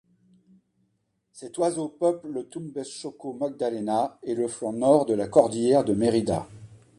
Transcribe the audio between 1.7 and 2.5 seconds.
peuple le